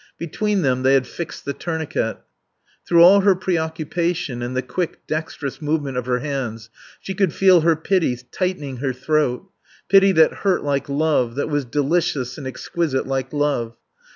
Between 0.17 0.63
them 0.63 0.81
they 0.81 0.95
had 0.95 1.05
fixed 1.05 1.45
the 1.45 1.53
tourniquet. 1.53 2.17
Through 2.87 3.03
all 3.03 3.19
her 3.21 3.35
preoccupation 3.35 4.41
and 4.41 4.57
the 4.57 4.63
quick, 4.63 5.05
dexterous 5.05 5.61
movement 5.61 5.95
of 5.95 6.07
her 6.07 6.17
hands 6.17 6.71
she 6.99 7.13
could 7.13 7.31
feel 7.31 7.61
her 7.61 7.75
pity 7.75 8.17
tightening 8.31 8.77
her 8.77 8.93
throat: 8.93 9.47
pity 9.89 10.11
that 10.13 10.37
hurt 10.41 10.63
like 10.63 10.89
love, 10.89 11.35
that 11.35 11.49
was 11.49 11.65
delicious 11.65 12.39
and 12.39 12.47
exquisite 12.47 13.05
like 13.05 13.31
love. 13.31 13.75